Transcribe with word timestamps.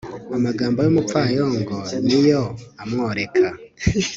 amagambo 0.37 0.79
y'umupfayongo 0.85 1.75
ni 2.07 2.19
yo 2.27 2.41
amworeka 2.83 3.47